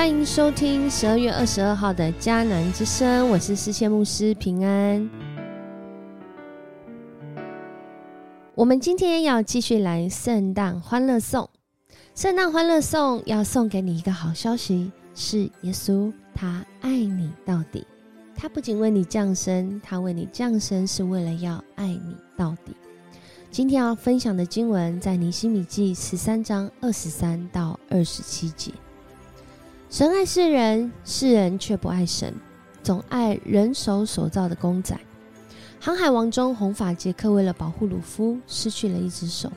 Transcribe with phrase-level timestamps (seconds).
[0.00, 5.10] 欢迎收听十二月二十二号的迦南之声，我是思谦牧师平安。
[8.54, 11.50] 我们今天要继续来圣诞欢乐颂，
[12.14, 17.86] 圣诞欢乐颂要送给你一个好消息，是耶稣他爱你到底，
[18.34, 22.74] 他不仅为你降生，他为你降生是为了要爱你到底。
[23.50, 28.72] 今天要分享的经文在尼西米记十三章二十三到二十七节。
[29.90, 32.32] 神爱世人，世人却不爱神，
[32.80, 34.96] 总爱人手所造的公仔。
[35.80, 39.50] 航海王中，红发杰克为了保护鲁夫，失去了一只手。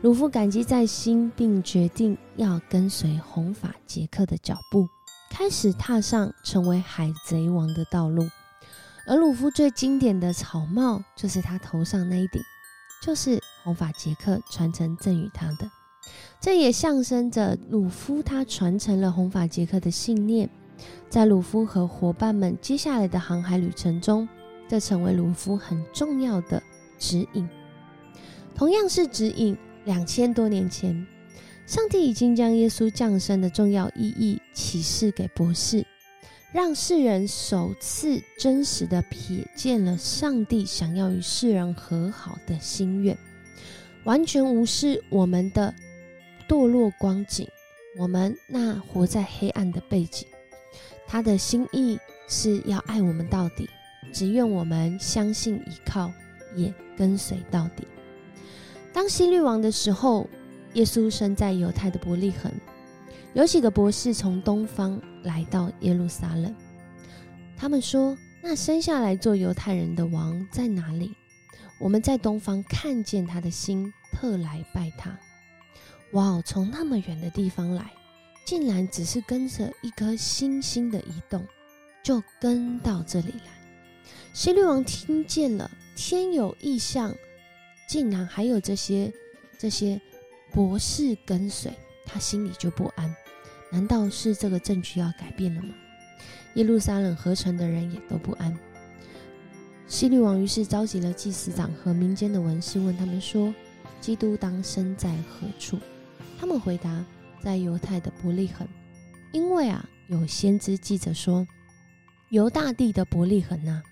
[0.00, 4.88] 鲁夫感激在心，并决定要跟随红发杰克的脚步，
[5.30, 8.26] 开始踏上成为海贼王的道路。
[9.06, 12.40] 而鲁夫最经典的草帽，就是他头上那一顶，
[13.02, 15.70] 就是红发杰克传承赠予他的。
[16.40, 20.48] 这也象征着鲁夫他传承了红发杰克的信念，
[21.10, 24.28] 在鲁夫和伙伴们接下来的航海旅程中，
[24.68, 26.62] 这成为鲁夫很重要的
[26.96, 27.48] 指引。
[28.54, 31.04] 同样是指引，两千多年前，
[31.66, 35.84] 上帝已经将耶稣降生的重要意义启示给博士，
[36.52, 43.18] 让世人首次真实的瞥见了上帝想要与世人和好的心愿，
[44.04, 45.74] 完全无视我们的。
[46.48, 47.46] 堕落光景，
[47.98, 50.26] 我们那活在黑暗的背景，
[51.06, 53.68] 他的心意是要爱我们到底，
[54.12, 56.10] 只愿我们相信依靠，
[56.56, 57.86] 也跟随到底。
[58.92, 60.26] 当希律王的时候，
[60.72, 62.50] 耶稣生在犹太的伯利恒，
[63.34, 66.54] 有几个博士从东方来到耶路撒冷，
[67.56, 71.14] 他们说：“那生下来做犹太人的王在哪里？
[71.78, 75.16] 我们在东方看见他的心，特来拜他。”
[76.12, 76.42] 哇哦！
[76.44, 77.90] 从那么远的地方来，
[78.46, 81.46] 竟然只是跟着一颗星星的移动，
[82.02, 83.52] 就跟到这里来。
[84.32, 87.14] 希律王听见了天有异象，
[87.88, 89.12] 竟然还有这些
[89.58, 90.00] 这些
[90.52, 91.70] 博士跟随，
[92.06, 93.14] 他心里就不安。
[93.70, 95.74] 难道是这个证据要改变了吗？
[96.54, 98.58] 耶路撒冷合成的人也都不安。
[99.86, 103.54] 希律王于是召集了祭司长和民间的文士，问他们说
[104.00, 105.78] ：“基督当生在何处？”
[106.38, 107.04] 他们回答，
[107.40, 108.66] 在犹太的伯利恒，
[109.32, 111.46] 因为啊，有先知记着说，
[112.30, 113.82] 犹大地的伯利恒啊，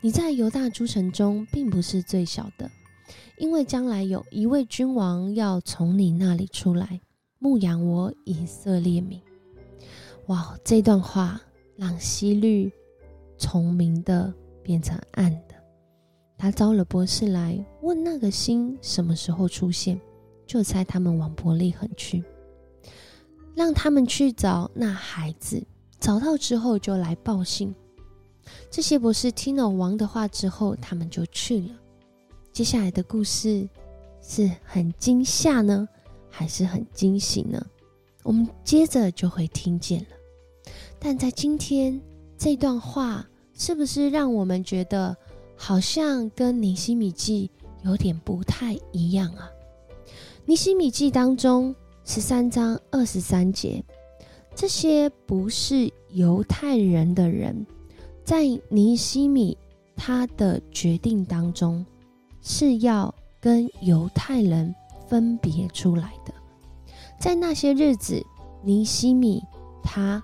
[0.00, 2.70] 你在犹大诸城中并不是最小的，
[3.38, 7.00] 因为将来有一位君王要从你那里出来，
[7.38, 9.20] 牧养我以色列民。
[10.26, 11.40] 哇，这段话
[11.76, 12.72] 让希律
[13.38, 15.54] 从明的变成暗的，
[16.36, 20.00] 他招了博士来问那个星什么时候出现。
[20.46, 22.22] 就猜他们往伯利恒去，
[23.54, 25.62] 让他们去找那孩子，
[25.98, 27.74] 找到之后就来报信。
[28.70, 31.70] 这些博士听了王的话之后，他们就去了。
[32.52, 33.68] 接下来的故事
[34.22, 35.86] 是很惊吓呢，
[36.30, 37.64] 还是很惊喜呢？
[38.22, 40.06] 我们接着就会听见了。
[40.98, 42.00] 但在今天
[42.38, 45.16] 这段话，是不是让我们觉得
[45.56, 47.50] 好像跟尼西米记
[47.82, 49.50] 有点不太一样啊？
[50.48, 51.74] 尼西米记当中
[52.04, 53.84] 十三章二十三节，
[54.54, 57.66] 这些不是犹太人的人，
[58.22, 59.58] 在尼西米
[59.96, 61.84] 他的决定当中
[62.42, 64.72] 是要跟犹太人
[65.08, 66.32] 分别出来的。
[67.18, 68.24] 在那些日子，
[68.62, 69.42] 尼西米
[69.82, 70.22] 他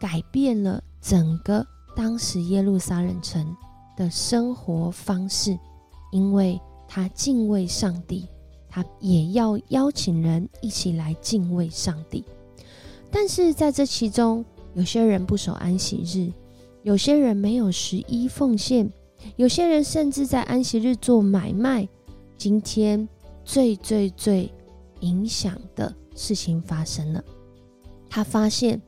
[0.00, 3.54] 改变了整个当时耶路撒冷城
[3.98, 5.58] 的生活方式，
[6.10, 6.58] 因为
[6.88, 8.26] 他敬畏上帝。
[8.76, 12.22] 他也要邀请人一起来敬畏上帝，
[13.10, 14.44] 但是在这其中，
[14.74, 16.30] 有些人不守安息日，
[16.82, 18.92] 有些人没有十一奉献，
[19.36, 21.88] 有些人甚至在安息日做买卖。
[22.36, 23.08] 今天
[23.46, 24.52] 最最最
[25.00, 27.24] 影响的事情发生了，
[28.10, 28.78] 他发现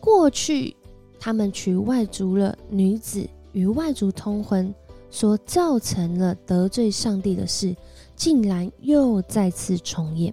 [0.00, 0.74] 过去
[1.20, 4.74] 他们娶外族了女子，与外族通婚，
[5.08, 7.76] 所造成了得罪上帝的事。
[8.16, 10.32] 竟然又再次重演，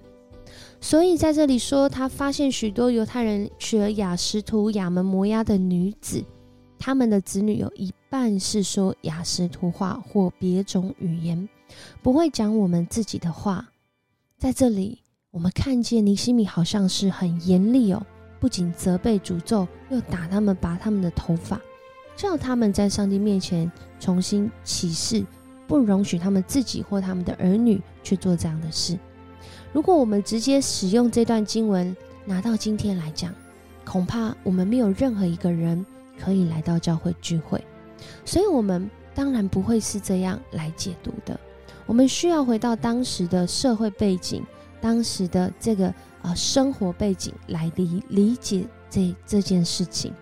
[0.80, 6.24] 所以在这里说，他发现许多犹太人娶了雅什图、亚门摩押的女子，
[6.80, 11.48] 他们的子女有一半是说雅什图话或别种语言，
[12.02, 13.70] 不会讲我们自己的话。
[14.38, 15.00] 在这里，
[15.32, 18.02] 我们看见尼西米好像是很严厉哦，
[18.40, 21.60] 不仅责备、诅咒，又打他们、拔他们的头发，
[22.16, 23.70] 叫他们在上帝面前
[24.00, 25.26] 重新起誓。
[25.68, 28.98] 不容许他们自己或他们的儿女去做这样的事。
[29.72, 31.96] 如果我们直接使用这段经文
[32.26, 33.34] 拿到今天来讲，
[33.86, 35.86] 恐怕我们没有任何一个人
[36.20, 37.64] 可以来到教会聚会，
[38.24, 41.40] 所以我们当然不会是这样来解读的。
[41.86, 44.46] 我们需要回到当时的社会背景，
[44.80, 50.14] 当时的这个呃生活背景来理理解这这件事情。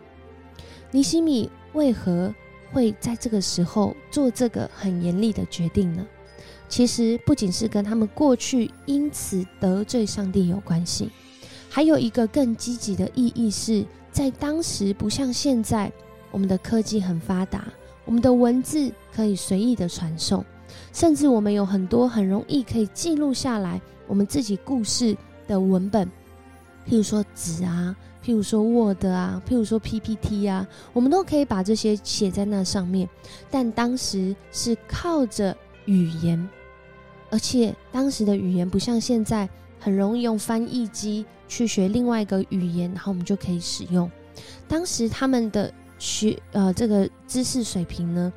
[0.92, 2.34] 尼西米为何
[2.72, 6.06] 会在这个时候做这个很严厉的决定呢？
[6.70, 11.10] 其实不仅是跟他们过去因此得罪上帝有关系，
[11.70, 15.92] 还有一个更积极的意义是在当时不像现在，
[16.32, 17.66] 我们的科技很发达，
[18.06, 20.46] 我们的文字可以随意的传送，
[20.94, 25.16] 甚至我们有很多很容易可以记录下来我们自己故事
[25.48, 26.08] 的文本，
[26.88, 33.10] 譬如说纸啊，譬如说 Word 啊，譬如说 PPT 啊，我们都可以把这些写在那上面。
[33.50, 36.50] 但当时是靠着语言。
[37.30, 44.12] 而且当时的语言不像现在很容易用翻译机去学另外一个语言，然后我们就可以使用。
[44.68, 48.34] 当时他们的学呃这个知识水平呢，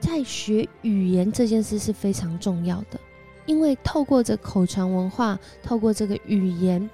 [0.00, 2.98] 在学语言这件事是非常重要的，
[3.44, 6.88] 因为透过这口传文化，透过这个语言，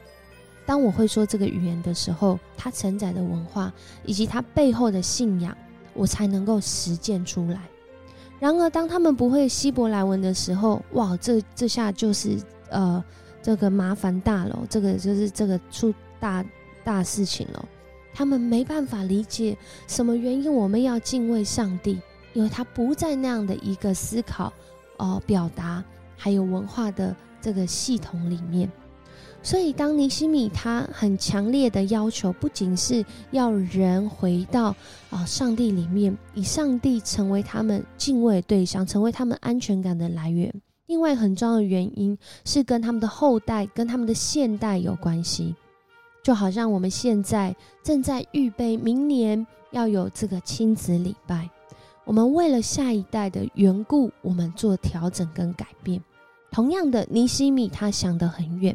[0.67, 3.73] 当我会说这个语言的时候，它承载的文化
[4.05, 5.57] 以及它背后的信仰，
[5.93, 7.61] 我才能够实践出来。
[8.41, 12.37] 然而，当他们不会希伯来文的时候，哇，这这下就是
[12.69, 13.03] 呃，
[13.43, 16.45] 这个麻烦大了，这个就是这个出大
[16.83, 17.69] 大事情了。
[18.13, 19.57] 他们没办法理解
[19.87, 22.01] 什么原因我们要敬畏上帝，
[22.33, 24.53] 因为他不在那样的一个思考、
[24.99, 25.83] 哦表达
[26.17, 28.71] 还有文化的这个系统里面。
[29.43, 34.75] 所以，当尼西米他很强烈的要求，不仅是要人回到
[35.11, 40.53] 啊上帝里面，以上帝成为他们敬畏对象，成为他们安全感的来源。
[40.87, 45.55] 另外，很重要的原因是跟他们的后代、跟他们的现代有关系。
[46.23, 51.51] 就好像我们现在正在预备明年要有这个亲子礼拜，
[52.05, 56.03] 我们为了下一代的缘故，我们做调整跟改变。
[56.51, 58.75] 同样的，尼西米他想得很远。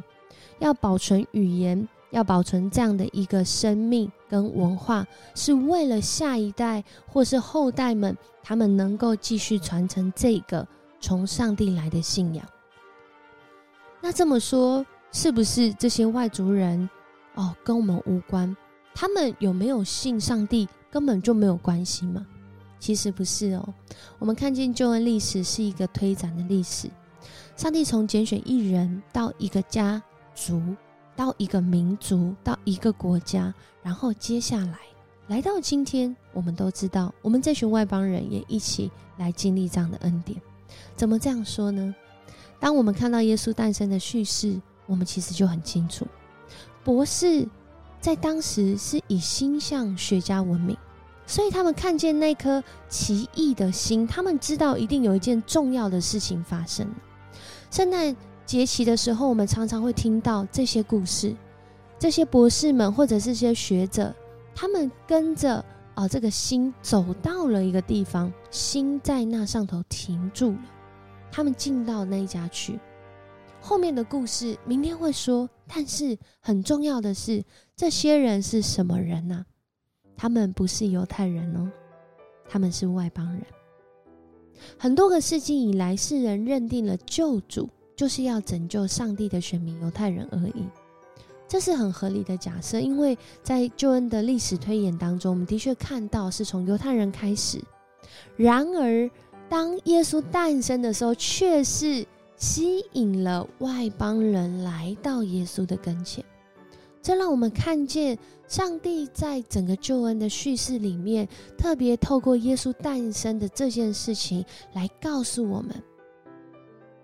[0.60, 10.68] 要保存语言，要保存这样的一个生命跟文化，是为了下一代或是后代们，他们能够继续传承这个
[11.00, 12.46] 从上帝来的信仰。
[14.02, 16.90] 那这么说，是不是这些外族人
[17.36, 18.56] 哦跟我们无关？
[18.94, 22.26] 他们有没有信上帝根本就没有关系吗？
[22.80, 23.74] 其实不是哦。
[24.18, 26.90] 我们看见救恩历史是一个推展的历史，
[27.56, 30.02] 上帝从拣选一人到一个家。
[30.40, 30.62] 族
[31.18, 33.54] 到一个民族，到一个国家，
[33.84, 34.80] 然后接下来
[35.28, 40.40] 来到今天，我们都知道，我们这群外邦人也一起来经历这样的恩典。
[40.96, 41.94] 怎么这样说呢？
[42.58, 46.08] 当我们看到耶稣诞生的叙事，我们其实就很清楚，
[46.86, 47.46] 博士
[48.00, 50.78] 在当时是以星象学家闻名，
[51.28, 56.88] 所以他们看见那颗奇异的星，他们知道一定有一件重要的事情发生。
[57.70, 58.16] 圣诞。
[58.50, 61.36] 节期的时候，我们常常会听到这些故事，
[62.00, 64.12] 这些博士们或者是些学者，
[64.56, 65.64] 他们跟着
[65.94, 70.62] 啊这个星走到了一个地方，星在那上头停住了，
[71.32, 72.80] 他们进到那一家去。
[73.62, 77.44] 后面的故事明天会说，但是很重要的是，
[77.76, 79.46] 这些人是什么人呢？
[80.18, 81.70] 他们不是犹太人哦，
[82.50, 83.44] 他们是外邦人。
[84.80, 87.70] 很多个世纪以来，世人认定了救主。
[88.00, 90.64] 就是要拯救上帝的选民犹太人而已，
[91.50, 97.62] 这是很合理的假设，因为在救恩的历史推演当中，我们的确看到是从犹太人开始。
[98.38, 99.12] 然而，
[99.50, 102.06] 当耶稣诞生的时候，却是
[102.38, 106.24] 吸引了外邦人来到耶稣的跟前。
[107.02, 111.28] 这让我们看见上帝在整个救恩的叙事里面，
[111.58, 115.76] 特别透过耶稣诞生的这件事情来告诉我们。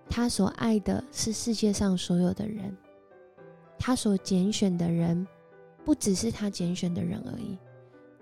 [0.08, 2.74] 他所爱的是世界上所有的人，
[3.78, 5.26] 他所拣选的人，
[5.84, 7.56] 不只是他拣选的人而已，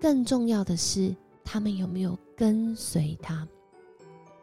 [0.01, 1.15] 更重要的是
[1.45, 3.47] 他们有没有跟随他。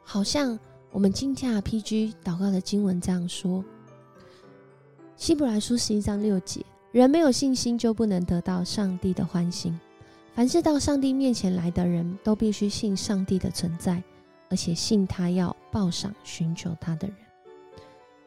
[0.03, 0.57] 好像
[0.91, 3.63] 我们今天 RPG 祷告的经文这样说：
[5.15, 9.77] 希伯来书十一章六节，人没有信心就不能得到上帝的欢心。
[10.33, 14.01] 凡是到上帝面前来的人都必须信上帝的存在，
[14.49, 17.17] 而且信他要报赏寻求他的人。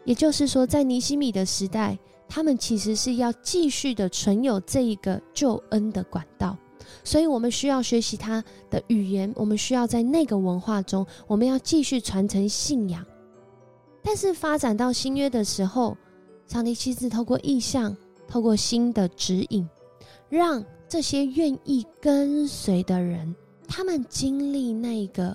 [0.05, 6.57] 也就是说，在尼西米的时代，他们其实是要继续的存有这一个救恩的管道，
[7.03, 13.05] 所以我们需要学习他的语言，我们需要在那个文化中，我们要继续传承信仰。
[14.03, 15.97] 但是发展到新约的时候，
[16.47, 17.97] 上帝亲自透过意象，
[18.29, 19.67] 透过新的指引，
[20.29, 23.35] 让这些愿意跟随的人，
[23.67, 25.35] 他们经历那个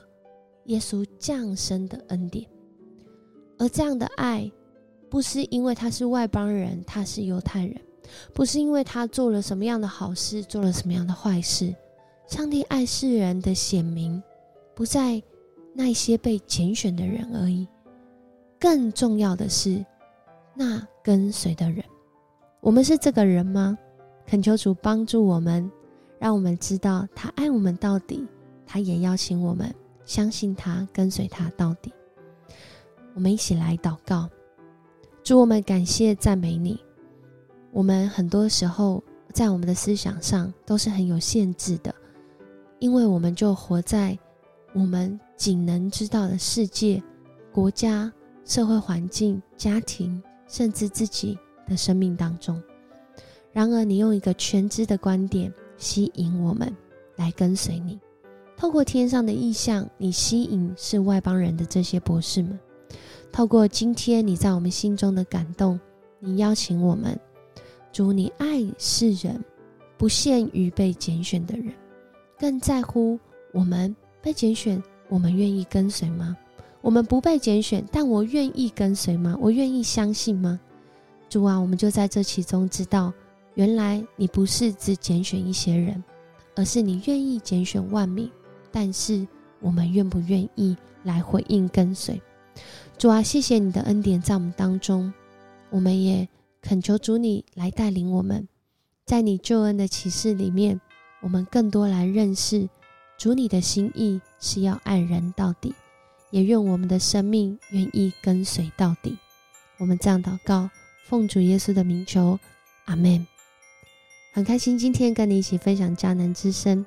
[0.66, 2.46] 耶稣降生的恩典，
[3.58, 4.50] 而这样的爱，
[5.10, 7.76] 不是因为他是外邦人，他是犹太人，
[8.34, 11.74] 不是因为他做了什么样的好事，做了什么样的坏事。
[12.28, 14.22] 上帝爱世人的显明，
[14.76, 15.22] 不在
[15.74, 17.68] 那些被拣选的人而已，
[18.60, 19.84] 更重要的是
[20.54, 21.84] 那跟随的人。
[22.62, 23.78] 我们是这个人吗？
[24.28, 25.72] 恳求主帮助我们，
[26.20, 28.28] 让我们知道他爱我们到底，
[28.68, 29.74] 他也邀请我们
[30.06, 31.92] 相信他，跟随他到底。
[33.16, 34.30] 我们一起来祷告，
[35.30, 36.84] 主我们感谢赞美你。
[37.72, 41.94] 我们很多时候在我们的思想上都是很有限制的。
[42.80, 44.18] 因为我们就活在
[44.74, 47.00] 我们仅能知道的世界、
[47.52, 48.12] 国家、
[48.44, 52.60] 社会环境、家庭，甚至自己的生命当中。
[53.52, 56.76] 然而，你用一个全知的观点吸引我们
[57.18, 58.00] 来跟随你。
[58.58, 62.58] 透过天上的意象，你吸引是外邦人的这些博士们；
[63.32, 65.80] 透过今天你在我们心中的感动，
[66.20, 67.18] 你邀请我们。
[67.92, 69.44] 主，你爱世人，
[69.98, 71.74] 不限于被拣选的人。
[72.38, 73.20] 更在乎
[73.52, 76.36] 我们被拣选，我们愿意跟随吗？
[76.82, 79.38] 我们不被拣选，但我愿意跟随吗？
[79.40, 80.60] 我愿意相信吗？
[81.30, 83.14] 主啊，我们就在这其中知道，
[83.56, 86.04] 原来你不是只拣选一些人，
[86.56, 88.30] 而是你愿意拣选万民。
[88.72, 89.28] 但是
[89.60, 92.22] 我们愿不愿意来回应跟随？
[93.00, 95.14] 主啊，谢谢你的恩典在我们当中，
[95.70, 96.28] 我们也
[96.62, 98.46] 恳求主你来带领我们，
[99.06, 100.82] 在你救恩的启示里面。
[101.22, 102.68] 我们更多来认识
[103.18, 105.74] 主，你的心意是要爱人到底，
[106.30, 109.18] 也愿我们的生命愿意跟随到底。
[109.78, 110.70] 我们这样祷告，
[111.06, 112.38] 奉主耶稣的名求，
[112.84, 113.26] 阿门。
[114.34, 116.86] 很开心今天跟你一起分享迦南之声，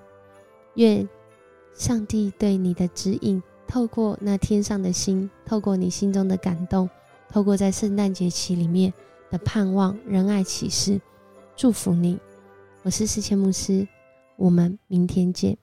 [0.74, 1.08] 愿
[1.74, 3.42] 上帝对你的指引，
[3.72, 6.90] 透过那天上的心，透过你心中的感动，
[7.30, 8.92] 透过在圣诞节期里面
[9.30, 11.00] 的盼望、仁爱启示，
[11.56, 12.18] 祝福你。
[12.82, 13.88] 我是世谦牧师。
[14.36, 15.56] 我们明天见。